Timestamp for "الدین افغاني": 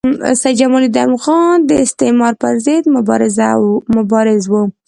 0.87-1.61